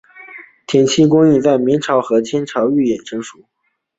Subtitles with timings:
[0.65, 3.37] 填漆工艺在明朝和清朝越趋成熟。